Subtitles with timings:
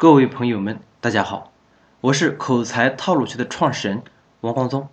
[0.00, 1.52] 各位朋友们，大家好，
[2.00, 4.02] 我是口才套路学的创始人
[4.40, 4.88] 王光宗。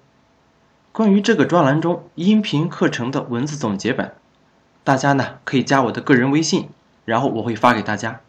[0.91, 4.15] 关于这个专栏中音频课程的文字总结版，
[4.83, 6.67] 大家呢可以加我的个人微信，
[7.05, 8.19] 然后我会发给大家。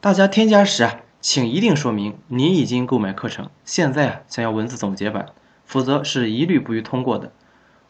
[0.00, 5.26] 大家添加时啊，请一定说明您已经购买课程，现在啊想要文字总结版，
[5.66, 7.30] 否则是一律不予通过的。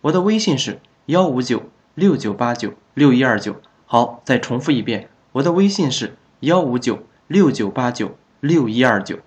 [0.00, 3.54] 我的微信是幺五九六九八九六一二九。
[3.86, 7.04] 好，再重复一遍，我的微信是幺五九。
[7.28, 9.18] 六九八九六一二九。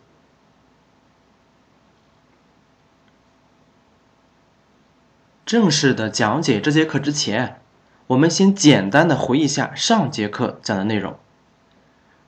[5.45, 7.61] 正式的讲解这节课之前，
[8.07, 11.19] 我们先简单的回忆一下上节课讲的内容。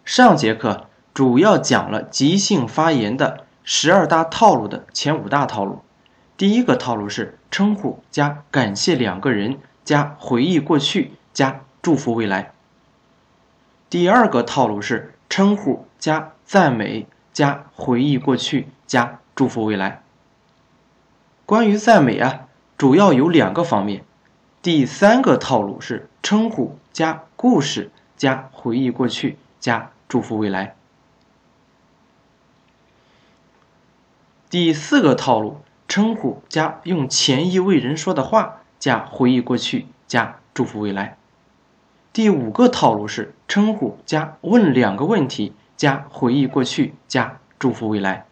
[0.05, 5.81] 上节课主要讲了即兴发言的十二大套路的前五大套路。
[6.38, 12.53] 第一个套路是称呼加感谢两个人加回忆过去加祝福未来。
[13.89, 15.12] 第二个套路是。
[15.35, 20.03] 称呼加赞美加回忆过去加祝福未来。
[21.47, 24.05] 关于赞美啊，主要有两个方面。
[24.61, 30.75] 第三个套路是称呼加故事加回忆过去加祝福未来。
[34.52, 41.17] 第四个套路称呼加用前意为人说的话加回忆过去加祝福未来。
[42.14, 48.25] 第五个套路是称呼加问两个问题加回忆过去加祝福未来。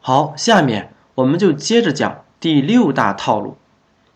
[0.00, 3.56] 好，下面我们就接着讲第六大套路。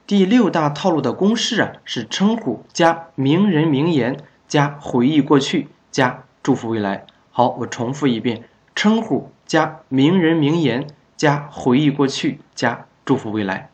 [0.08, 7.06] 第六大套路的公式啊是称呼加名人名言加回忆过去加祝福未来。
[7.30, 8.42] 好，我重复一遍：
[8.74, 13.70] 称呼加名人名言加回忆过去加祝福未来。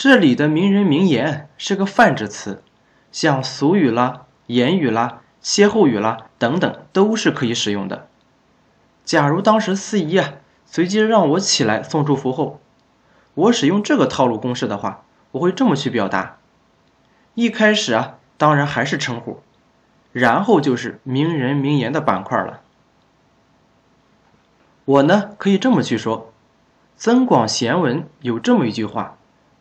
[0.00, 2.62] 这里的名人名言是个泛指词，
[3.12, 8.08] 像俗语啦、言语啦、歇后语啦等等都是可以使用的。
[9.04, 12.60] 假如当时司仪啊随机让我起来送祝福后，
[13.34, 15.02] 我使用这个套路公式的话，
[15.32, 16.38] 我会这么去表达：
[17.34, 19.42] 一开始啊，当然还是称呼，
[20.12, 22.62] 然后就是名人名言的板块了。
[24.86, 26.20] 我呢可以这么去说，
[26.96, 29.18] 《增广贤文》有这么一句话。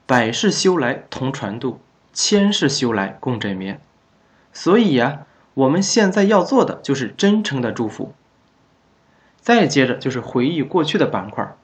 [0.10, 1.80] 百世修来同船渡，
[2.14, 3.80] 千世修来共枕眠。
[4.52, 8.16] 所以呀，我们现在要做的就是真诚的祝福。
[9.40, 11.56] 再接着就是回忆过去的板块。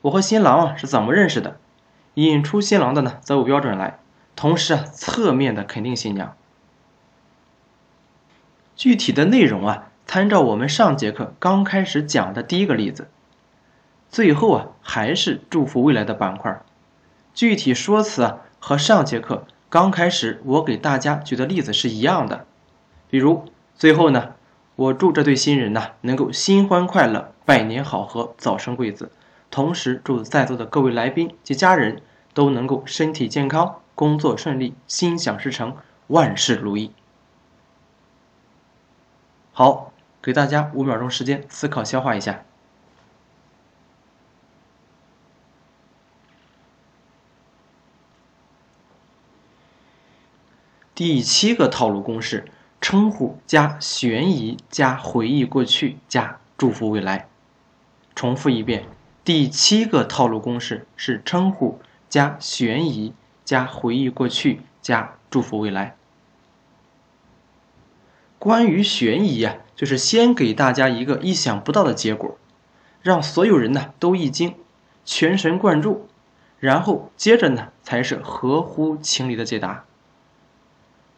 [0.00, 1.58] 我和新郎啊是怎么认识的？
[2.14, 3.98] 引出新郎的呢，择偶标准来，
[4.34, 6.34] 同时啊，侧面的肯定新娘。
[8.74, 13.10] 具体的内容啊，参照我们上节课刚开始讲的第一个例子。
[14.08, 16.62] 最后啊，还是祝福未来的板块。
[17.34, 22.46] 具体说辞啊，和上节课刚开始我给大家举的例子是一样的。
[23.08, 24.34] 比如最后呢，
[24.76, 29.10] 我祝这对新人呢能够新欢快乐、百年好合、早生贵子。
[29.50, 32.02] 同时祝在座的各位来宾及家人
[32.34, 35.76] 都能够身体健康、工作顺利、心想事成、
[36.06, 36.92] 万事如意。
[39.52, 39.92] 好，
[40.22, 42.42] 给大家五秒钟时间思考消化一下。
[51.00, 52.44] 第七个套路公式：
[52.78, 57.26] 称呼加悬疑加回忆过去加祝福未来。
[58.14, 58.84] 重复一遍，
[59.24, 61.80] 第七个套路公式是称呼
[62.10, 63.14] 加悬疑
[63.46, 65.96] 加回忆过去加祝福未来。
[68.38, 72.36] 关于悬疑啊，就是先给大家一个意想不到的结果，
[73.00, 74.54] 让所有人呢都一惊，
[75.06, 76.06] 全神贯注，
[76.58, 79.86] 然后接着呢才是合乎情理的解答。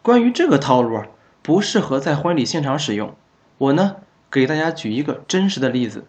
[0.02, 1.06] 关于这个套路啊，
[1.42, 3.14] 不适合在婚礼现场使用。
[3.58, 3.96] 我呢，
[4.28, 6.06] 给大家举一个真实的例子。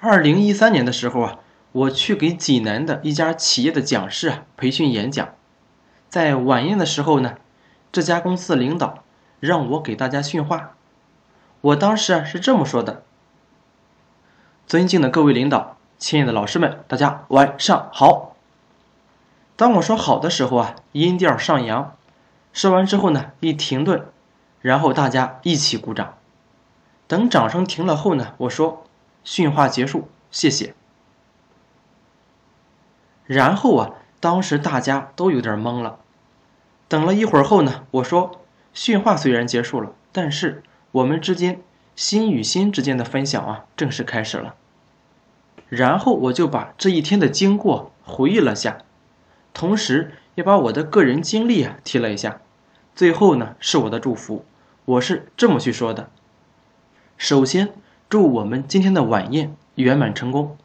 [0.00, 1.38] 二零一三年的时候啊，
[1.70, 5.34] 我去给济南的一家企业的讲师啊培训演讲，
[6.08, 7.36] 在晚宴的时候呢，
[7.92, 9.04] 这家公司的领导
[9.38, 10.74] 让我给大家训话。
[11.60, 13.04] 我当时啊是这么说的
[14.66, 18.35] ：“尊敬的各位领导，亲爱的老师们，大家晚上好。”
[19.56, 21.96] 当我说好的时候啊，音调上扬。
[22.52, 24.06] 说完之后呢，一停顿，
[24.60, 26.14] 然后大家一起鼓掌。
[27.06, 28.84] 等掌声停了后呢，我说
[29.24, 30.74] 训话结束，谢谢。
[33.24, 35.98] 然后啊，当时大家都有点懵了。
[36.88, 38.40] 等了一会儿后呢，我说
[38.72, 40.62] 训话虽然结束了，但是
[40.92, 41.60] 我们之间
[41.94, 44.54] 心与心之间的分享啊，正式开始了。
[45.68, 48.78] 然后我就把这一天的经过回忆了下。
[49.56, 52.42] 同时也把我的个人经历啊提了一下。
[52.94, 54.44] 最后呢，是我的祝福，
[54.84, 56.10] 我是这么去说的：
[57.16, 57.70] 首先，
[58.10, 60.58] 祝我们今天的晚宴圆满成功；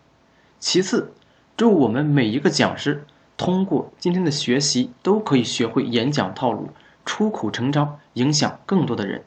[0.59, 1.13] 其次，
[1.55, 3.05] 祝我们每一个讲师
[3.37, 6.71] 通过今天的学习都可以学会演讲套路，
[7.05, 9.23] 出口成章，影响更多的人。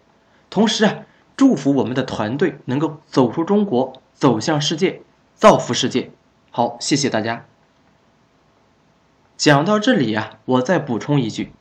[0.51, 1.07] 同时啊，
[1.39, 5.01] 祝福我们的团队能够走出中国，走向世界，
[5.35, 6.11] 造福世界。
[6.51, 7.47] 好，谢谢大家。
[9.37, 11.53] 讲到这里啊，我再补充一句：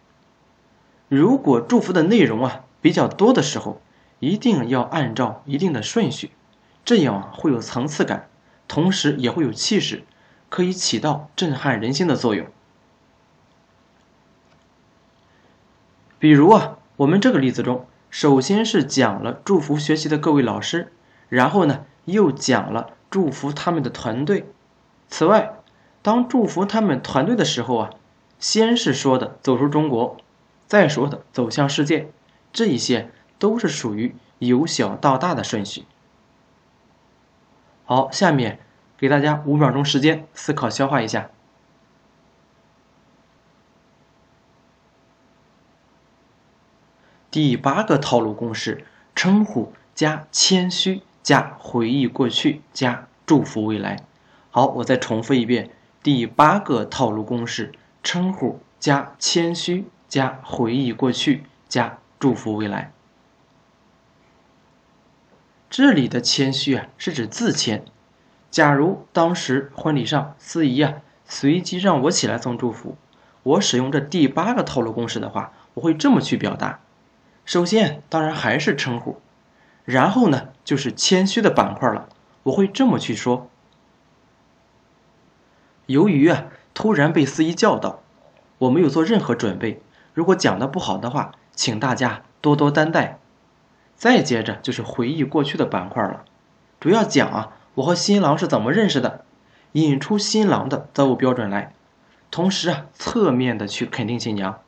[1.10, 3.81] 如果祝福的内容啊比较多的时候，
[4.20, 6.31] 一定要按照一定的顺序，
[6.86, 8.30] 这样啊会有层次感，
[8.68, 10.04] 同时也会有气势，
[10.50, 12.48] 可以起到震撼人心的作用。
[16.19, 17.86] 比如啊，我们这个例子中。
[18.10, 20.94] 首先是讲了祝福学习的各位老师，
[21.30, 24.46] 然后呢又讲了祝福他们的团队。
[25.08, 25.62] 此外，
[26.04, 27.90] 当祝福他们团队的时候啊，
[28.38, 30.18] 先是说的走出中国，
[30.68, 32.12] 再说的走向世界，
[32.52, 33.10] 这一些
[33.40, 35.86] 都是属于由小到大的顺序。
[37.86, 38.60] 好，下面
[38.98, 41.30] 给大家五秒钟时间思考消化一下。
[47.32, 48.86] 第八个套路公式：
[49.16, 54.04] 称呼加谦虚加回忆过去加祝福未来。
[54.52, 55.72] 好，我再重复一遍：
[56.04, 57.72] 第八个套路公式：
[58.04, 62.92] 称呼加谦虚加回忆过去加祝福未来。
[65.70, 67.86] 这里的谦虚啊，是指自谦。
[68.52, 70.96] 假如当时婚礼上司仪啊
[71.26, 72.98] 随机让我起来送祝福，
[73.44, 76.82] 我使用这第八个套路公式的话，我会这么去表达。
[77.46, 79.22] 首先，当然还是称呼，
[79.86, 82.10] 然后呢，就是谦虚的板块了。
[82.44, 83.50] 我会这么去说：
[85.88, 88.01] 由于啊，突然被司仪叫到，
[88.57, 89.81] 我没有做任何准备。
[90.13, 93.19] 如果讲的不好的话，请大家多多担待。
[93.95, 96.25] 再接着就是回忆过去的板块了，
[96.80, 99.24] 主要讲啊，我和新郎是怎么认识的，
[99.74, 101.74] 引出新郎的择偶标准来，
[102.31, 104.59] 同时啊，侧面的去肯定新娘。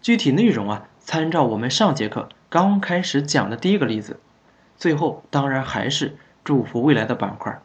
[0.00, 4.18] 具体内容啊，参照我们上节课刚开始讲的第一个例子。
[4.78, 7.60] 最后当然还是祝福未来的板块，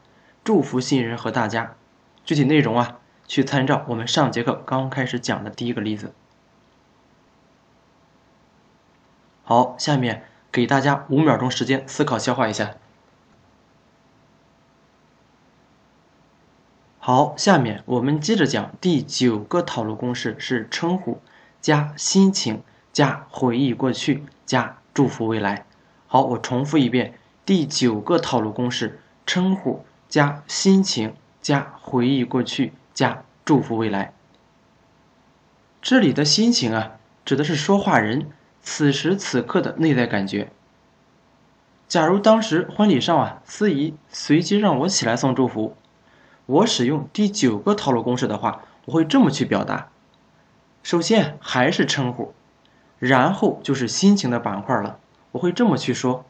[0.45, 1.75] 祝福新人和大家。
[2.23, 6.13] 具体内容啊，去参照我们上节课刚开始讲的第一个例子。
[9.43, 12.75] 好，下面给大家五秒钟时间思考消化一下。
[16.99, 21.19] 好，下面我们接着讲第九个套路公式是称呼。
[21.59, 22.61] 加心情，
[22.93, 25.65] 加回忆过去，加祝福未来。
[26.05, 34.13] 好，我重复一遍第九个套路公式：称呼加心情，加回忆过去，加祝福未来。
[35.81, 36.93] 这里的心情啊，
[37.23, 38.29] 指的是说话人
[38.61, 40.51] 此时此刻的内在感觉。
[41.87, 45.77] 假如当时婚礼上啊，司仪随机让我起来送祝福，
[46.47, 49.89] 我使用第九个套路公式的话，我会这么去表达。
[50.81, 52.33] 首先还是称呼，
[52.97, 54.99] 然后就是心情的板块了。
[55.33, 56.25] 我会这么去说：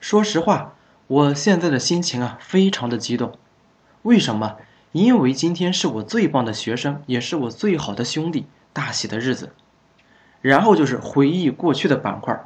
[0.00, 0.74] 说实话，
[1.08, 3.32] 我现在的心情啊，非常的激动。
[4.02, 4.56] 为什么？
[4.92, 9.52] 因为今天是我最棒的学生，也是我最好的兄弟大喜的日子。
[10.40, 12.38] 然后就是回忆过去的板块，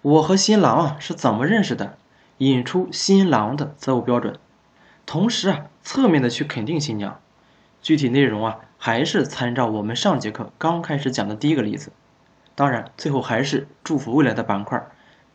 [0.00, 1.98] 我和新郎啊是怎么认识的？
[2.38, 4.38] 引出新郎的择偶标准，
[5.04, 7.20] 同时啊，侧面的去肯定新娘。
[7.82, 8.60] 具体内容啊。
[8.82, 11.92] 还是参照我们上节课刚开始讲的第一个例子，
[12.54, 14.82] 当然最后还是祝福未来的板块，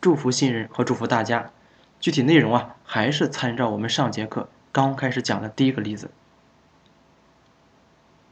[0.00, 1.50] 祝福新人和祝福大家。
[2.06, 6.12] 具体内容啊，还是参照我们上节课刚开始讲的第一个例子。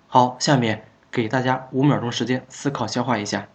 [0.06, 3.48] 好，下面给大家五秒钟时间思考消化一下。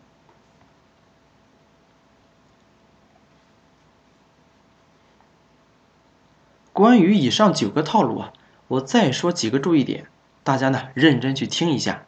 [6.74, 8.34] 关于以上九个套路啊，
[8.68, 10.08] 我再说几个注意点。
[10.44, 12.04] 大家呢认真去听一下，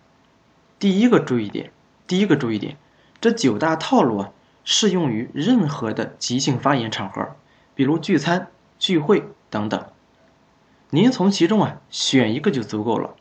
[0.78, 1.72] 第一个注意点，
[2.08, 2.76] 第一个注意点，
[3.22, 4.32] 这九大套路啊
[4.66, 7.38] 适用于任何的即兴发言场合，
[7.76, 8.48] 比如聚餐、
[8.78, 9.86] 聚会等等。
[10.90, 13.16] 您从其中啊选一个就足够了。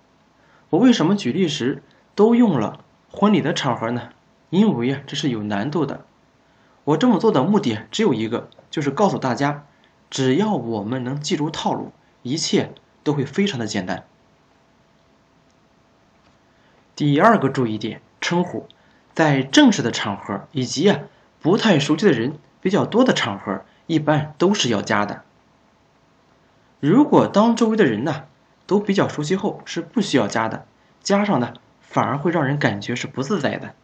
[0.70, 1.82] 我为什么举例时
[2.14, 4.10] 都用了婚礼的场合呢？
[4.50, 6.04] 因为啊这是有难度的。
[6.84, 9.66] 我这么做的目的只有一个，就是告诉大家，
[10.08, 11.92] 只要我们能记住套路，
[12.22, 12.72] 一切
[13.04, 14.04] 都会非常的简单。
[16.96, 18.66] 第二个注意点，称呼，
[19.14, 21.00] 在正式的场合以及啊
[21.40, 25.24] 不太熟悉的人比较多的场合，一般都是要加的。
[26.78, 28.22] 如果当周围的人呢
[28.64, 30.64] 都比较熟悉后是不需要加的，
[31.02, 33.74] 加上呢反而会让人感觉是不自在的。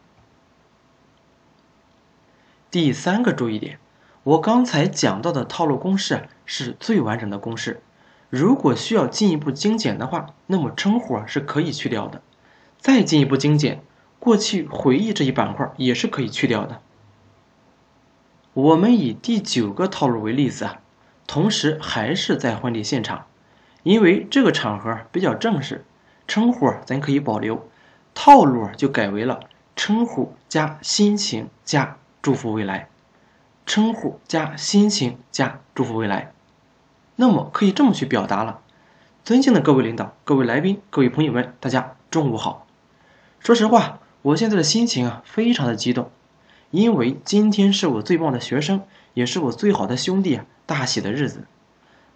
[2.71, 3.79] 第三个注意点，
[4.23, 7.81] 我刚才讲到的套路公式是最完整的公式，
[8.29, 12.21] 如果需要进一步精简的话，那么称呼是可以去掉的。
[12.79, 13.83] 再进一步精简，
[14.19, 16.81] 过去回忆这一板块也是可以去掉的。
[18.57, 20.79] 我们以第九个套路为例子啊，
[21.27, 23.27] 同时还是在婚礼现场，
[23.83, 25.85] 因为这个场合比较正式，
[26.27, 27.69] 称呼咱可以保留，
[28.15, 29.41] 套路就改为了
[29.75, 32.89] 称呼加心情加祝福未来，
[33.67, 36.31] 称呼加心情加祝福未来。
[37.15, 38.61] 那么可以这么去表达了：
[39.23, 42.65] 尊敬的各位领导、各位来宾、各位朋友们，大家中午好。
[43.39, 46.09] 说实话，我现在的心情啊，非常的激动，
[46.71, 48.83] 因为今天是我最棒的学生，
[49.13, 51.45] 也是我最好的兄弟啊大喜的日子。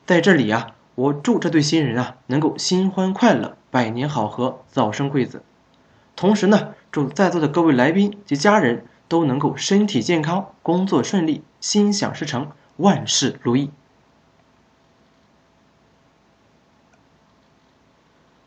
[0.06, 5.42] 在这里啊，我祝这对新人啊能够新欢快乐，百年好合，早生贵子。
[6.16, 13.72] 同时呢，祝在座的各位来宾及家人都能够身体健康，工作顺利，心想事成，万事如意。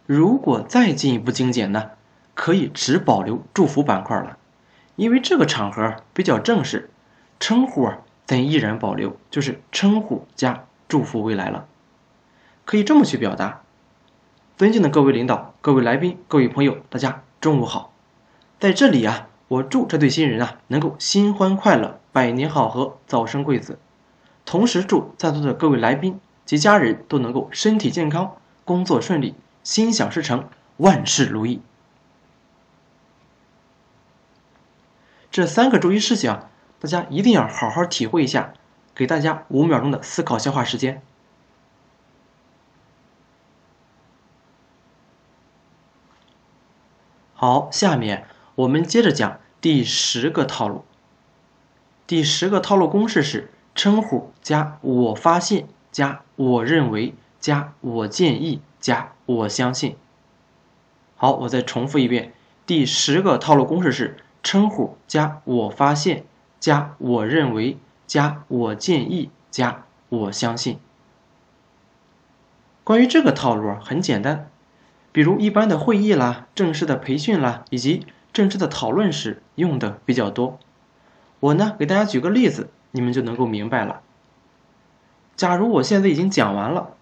[0.06, 1.92] 如果再进一步精简呢？
[2.34, 4.36] 可以只保留祝福板块了，
[4.96, 6.90] 因为这个场合比较正式，
[7.40, 11.66] 称呼啊咱依然保留，就是称呼加祝福未来了。
[12.64, 13.62] 可以这么去表达：
[14.56, 17.92] 尊敬的各位领导、各位来宾、各位朋友，大家中午好。
[18.58, 23.78] 在这里啊，我祝这对新人啊能够新欢快乐，百年好合，早生贵子。
[24.46, 30.48] 同时祝在座的各位来宾及家人都能够身体健康，工作顺利，心想事成，
[30.78, 31.60] 万事如意。
[35.34, 36.48] 这三个注意事项，
[36.78, 38.54] 大家一定要好好体会一下。
[38.94, 41.02] 给大家五秒钟的思考消化时间。
[47.32, 50.84] 好，下面我们接着讲第十个套路。
[52.06, 59.96] 第十个套路公式是称呼加我发现加我认为加我建议加我相信。
[61.16, 62.32] 好，我再重复一遍，
[62.64, 64.18] 第十个套路公式是。
[64.44, 66.24] 称呼加我发现
[66.60, 70.78] 加我认为加我建议加我相信。
[72.84, 74.50] 关于这个套路很简单，
[75.10, 80.58] 比如一般的会议啦、正式的培训啦以及正式的讨论时用的比较多。
[81.40, 84.02] 我呢给大家举个例子，你们就能够明白了。
[85.34, 86.94] 假如我现在已经讲完了，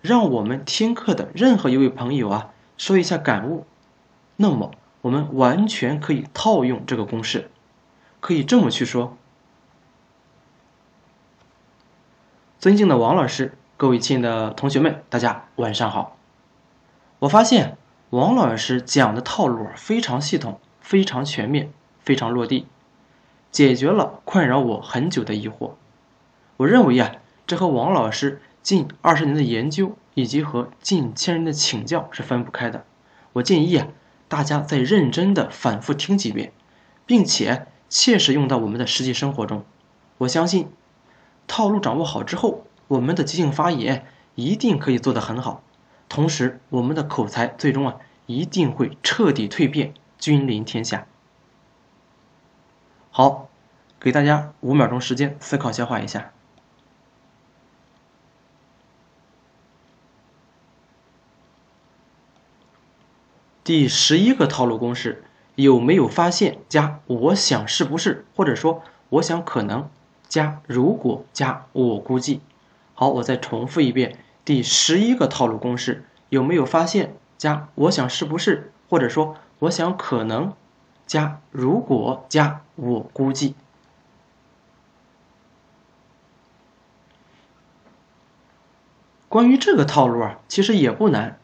[0.00, 3.66] 让我们听课的任何一位朋友啊说一下感悟，
[4.36, 4.72] 那么。
[5.02, 7.50] 我们完全可以套用这个公式，
[8.20, 9.16] 可以这么去说：
[12.60, 16.16] 尊敬的王老师，各位亲爱的同学们，大家晚上好。
[17.18, 17.76] 我发现
[18.10, 22.68] 王老师讲的套路非常系统、非常全面、非常落地，
[23.50, 25.72] 解决了困扰我很久的疑惑。
[26.58, 32.84] 我认为呀，这和王老师近二十年的研究以及和近千人的请教是分不开的。
[33.32, 33.88] 我建议啊。
[34.32, 36.54] 大家再认真的反复听几遍，
[37.04, 39.62] 并且切实用到我们的实际生活中，
[40.16, 40.72] 我相信
[41.46, 45.62] 套路掌握好之后，我们的即兴发言一定可以做得很好，
[46.08, 51.06] 同时我们的口才最终啊一定会彻底蜕变，君临天下。
[53.10, 53.50] 好，
[54.00, 56.32] 给大家五秒钟时间思考消化一下。
[63.64, 65.22] 第十一个套路公式
[65.54, 66.58] 有没有发现？
[66.68, 69.88] 加我想是不是，或者说我想可能，
[70.28, 72.40] 加如果加我估计。
[72.94, 77.14] 好，我再重复一遍第十一个套路公式有没有发现？
[77.38, 80.52] 加我想是不是，或者说我想可能，
[81.06, 83.54] 加如果加我估计。
[89.28, 91.38] 关于这个套路啊，其实也不难。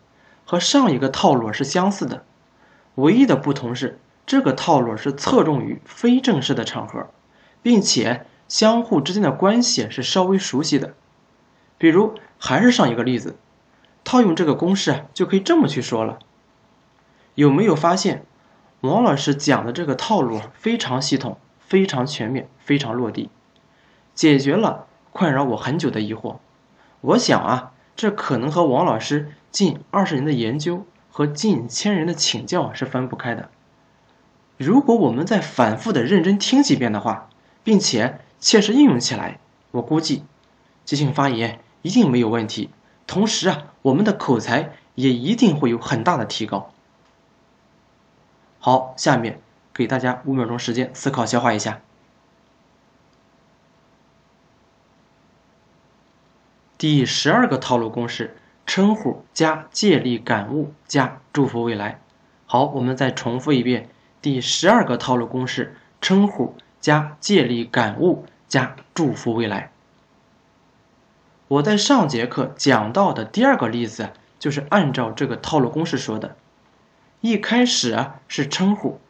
[0.51, 2.25] 和上一个套路是相似的，
[2.95, 7.09] 唯一的不同是这个套路是侧重于非正式的场合，
[7.63, 10.95] 并且相互之间的关系是稍微熟悉的。
[11.77, 13.37] 比如，还是上一个例子，
[14.05, 16.19] 套用这个公式啊，就可以这么去说了。
[17.35, 18.25] 有没有发现，
[18.81, 23.29] 王老师讲的这个套路非常系统、非常全面、非常落地，
[24.15, 26.37] 解决了困扰我很久的疑惑。
[27.03, 29.35] 我想啊，这可能和王老师。
[29.51, 33.51] 近二十年的研究和近千人的请教是分不开的。
[34.57, 37.29] 如果我们再反复的认真听几遍的话，
[37.63, 39.39] 并且切实应用起来，
[39.73, 40.25] 我估计
[40.85, 42.71] 即兴发言一定没有问题。
[43.07, 46.73] 同时啊，我们的口才也一定会有很大的提高。
[48.59, 49.41] 好，下面
[49.73, 51.81] 给大家五秒钟时间思考消化一下。
[56.77, 58.37] 第十二个套路公式：
[58.69, 62.01] 称呼加借力感悟加祝福未来。
[62.45, 63.89] 好，我们再重复一遍
[64.21, 69.73] 第十二个套路公式：称呼加借力感悟加祝福未来。
[71.49, 76.37] 我在上节课讲到的第二个例子，就是按照这个套路公式说的。
[77.23, 79.01] 一开始啊是称呼，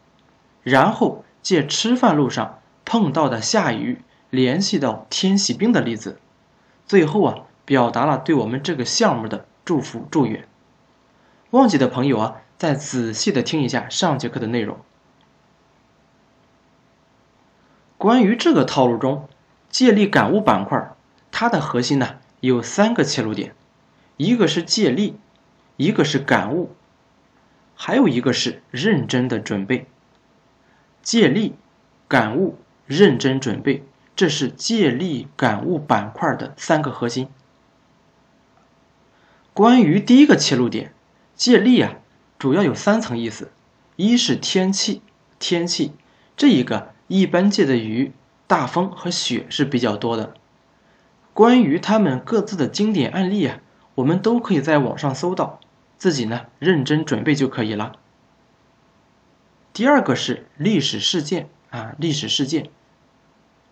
[0.63, 6.17] 然后借吃饭路上碰到的下雨联系到天气冰的例子，
[6.85, 7.35] 最后啊。
[7.65, 10.47] 表达了对我们这个项目的祝福祝愿。
[11.51, 14.79] 忘记的朋友啊，再仔细的听一下上节课的内容。
[17.95, 19.29] 关于这个套路中，
[19.69, 20.91] 借力感悟板块，
[21.29, 23.53] 它的核心呢有三个切入点，
[24.17, 25.19] 一个是借力，
[25.77, 26.71] 一个是感悟，
[27.75, 29.85] 还有一个是认真的准备。
[31.03, 31.53] 借力、
[32.07, 32.57] 感悟、
[32.87, 33.83] 认真准备，
[34.15, 37.29] 这是借力感悟板块的三个核心。
[39.59, 40.93] 关于第一个切入点，
[41.35, 41.97] 借力啊，
[42.37, 43.51] 主要有三层意思：
[43.97, 45.01] 一是天气，
[45.37, 45.91] 天气
[46.37, 48.13] 这一个一般借的雨、
[48.47, 50.33] 大风和雪是比较多的。
[51.33, 53.59] 关于他们各自的经典案例啊，
[53.95, 55.59] 我们都可以在网上搜到，
[55.97, 57.97] 自己呢认真准备就可以了。
[59.73, 62.69] 第二个是历史事件啊，历史事件，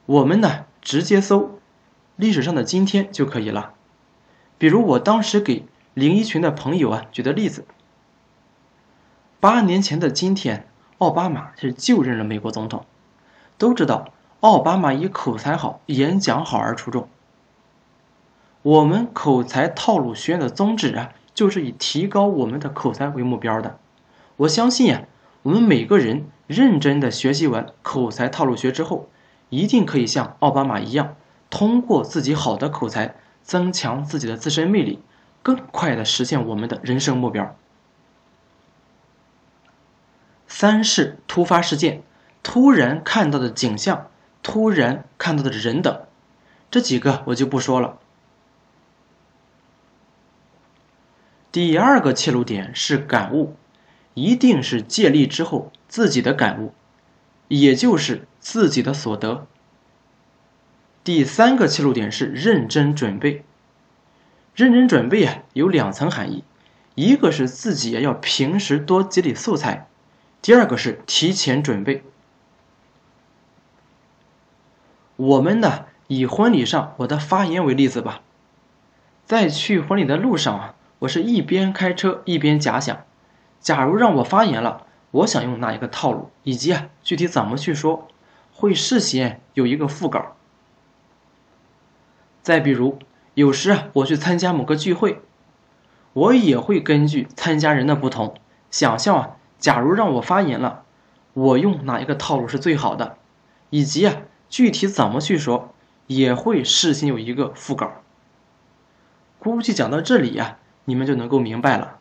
[0.05, 1.57] 我们呢直接搜
[2.17, 3.73] 历史上的今天就可以了。
[4.57, 5.63] 比如我当时给。
[5.97, 7.65] 林一群的朋友啊，举的例子：
[9.39, 10.67] 八年前的今天，
[10.99, 12.85] 奥巴马是就任了美国总统。
[13.57, 17.09] 都知道，奥巴马以口才好、演讲好而出众。
[18.61, 23.79] 我们口才套路学院的宗旨啊，就是以提高我们的口才为目标的。
[24.35, 25.07] 我相信呀，
[25.41, 29.09] 我们每个人认真的学习完口才套路学之后，
[29.49, 31.15] 一定可以像奥巴马一样，
[31.49, 35.01] 通过自己好的口才，增强自己的自身魅力。
[35.47, 37.55] 更快的实现我们的人生目标。
[40.45, 42.03] 三是突发事件，
[42.43, 44.11] 突然看到的景象，
[44.43, 46.01] 突然看到的人等，
[46.69, 47.97] 这几个我就不说了。
[51.49, 53.55] 第二个切入点是感悟，
[54.15, 56.73] 一定是借力之后自己的感悟，
[57.47, 59.47] 也就是自己的所得。
[61.05, 63.45] 第三个切入点是认真准备。
[64.57, 66.43] 认真准备啊，有两层含义，
[66.95, 69.87] 一个是自己要平时多积累素材，
[70.41, 72.03] 第二个是提前准备。
[75.15, 78.23] 我们呢，以婚礼上我的发言为例子吧，
[79.25, 83.05] 在去婚礼的路上啊，我是一边开车一边假想，
[83.59, 88.07] 假如让我发言了，我想用哪一个套路，以及啊具体怎么去说，
[88.51, 90.35] 会事先有一个副稿。
[92.41, 92.97] 再比如。
[93.37, 95.21] 有时啊，我去参加某个聚会，
[96.13, 98.33] 我也会根据参加人的不同，
[98.71, 100.83] 想象啊，假如让我发言了，
[101.33, 103.19] 我用哪一个套路是最好的，
[103.69, 105.71] 以及啊，具体怎么去说，
[106.07, 107.91] 也会事先有一个副稿。
[109.37, 111.99] 估计讲到这里呀，你们就能够明白了。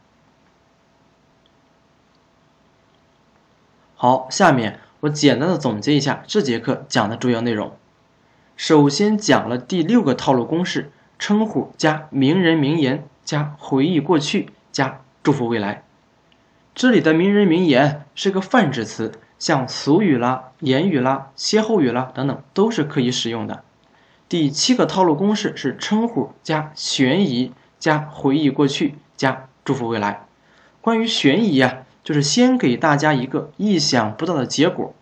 [3.95, 7.77] 好，下面我简单的总结一下这节课讲的主要内容。
[8.57, 10.93] 首先讲了第六个套路公式。
[11.19, 15.83] 称呼加名人名言加回忆过去加祝福未来，
[16.75, 23.65] 这里的名人名言是个泛指词，像俗语啦、言语啦、歇后语啦等等都是可以使用的。
[24.29, 30.27] 第七个套路公式是称呼加悬疑加回忆过去加祝福未来。
[30.81, 34.95] 关于悬疑啊，就是先给大家一个意想不到的结果，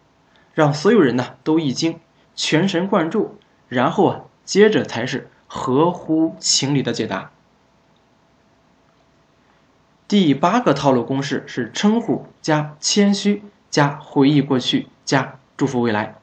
[0.54, 1.98] 让所有人呢都一惊，
[2.34, 5.28] 全神贯注，然后啊，接着才是。
[5.54, 7.30] 合乎情理的解答。
[10.08, 13.40] 第八个套路公式是称呼加谦虚
[13.70, 16.16] 加回忆过去加祝福未来。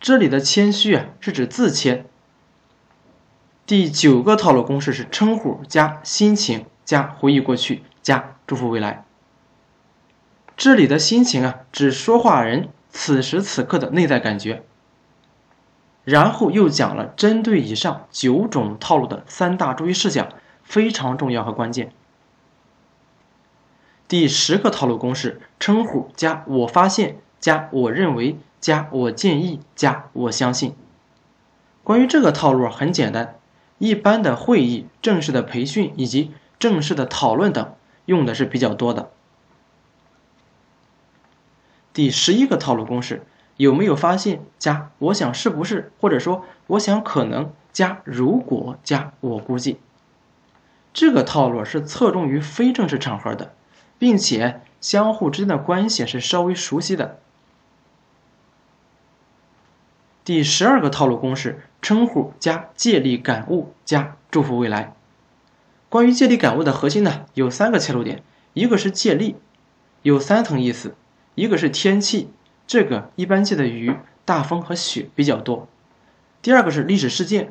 [0.00, 2.04] 这里的谦虚啊是指自谦。
[3.64, 9.04] 第九个套路公式是称呼加心情加回忆过去加祝福未来。
[10.56, 14.64] 这里的心情啊指说话人此时此刻的内在感觉。
[16.04, 20.28] 然后又讲了针对以上九种套路的三大注意事项，
[20.64, 21.92] 非常重要和关键。
[24.08, 30.74] 第十个套路公式：称呼加我发现加我认为加我建议加我相信。
[31.84, 33.36] 关于这个套路很简单，
[33.78, 37.74] 一般的会议、正式的培训以及正式的讨论等
[38.06, 39.10] 用的是比较多的。
[41.92, 43.24] 第十一个套路公式，
[43.60, 49.78] 有没有发现加我想是不是，或者说我想可能加如果加我估计？
[50.94, 53.52] 这个套路是侧重于非正式场合的，
[53.98, 57.18] 并且相互之间的关系是稍微熟悉的。
[60.24, 64.94] 第十二个套路公式：称呼加借力感悟加祝福未来。
[65.90, 68.22] 关于借力感悟的核心呢，有三个切入点：
[68.54, 69.36] 一个是借力，
[70.00, 70.92] 有三层意思；
[71.34, 72.30] 一个是天气，
[72.70, 75.66] 这个一般借的雨、大风和雪比较多；
[76.40, 77.46] 第二个是历史事件；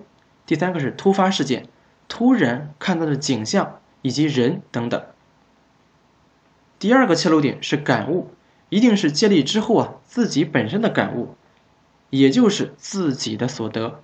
[0.46, 1.68] 第三个是突发事件。
[2.08, 5.04] 突然看到的景象以及人等等。
[6.80, 8.32] 第二个切入点是感悟，
[8.70, 11.36] 一定是借力之后啊自己本身的感悟，
[12.10, 14.02] 也就是自己的所得。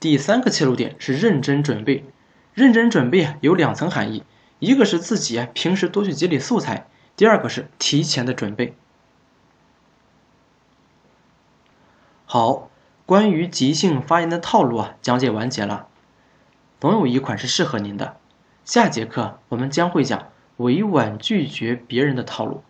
[0.00, 2.04] 第三个切入点是认真准备，
[2.52, 4.24] 认真准备啊有两层含义，
[4.58, 8.76] 一个是自己啊平时多去积累素材，第二个是提前的准备。
[12.24, 12.70] 好。
[13.06, 15.88] 关于即兴发言的套路啊，讲解完结了，
[16.80, 18.16] 总有一款是适合您的。
[18.64, 22.64] 下节课我们将会讲委婉拒绝别人的套路。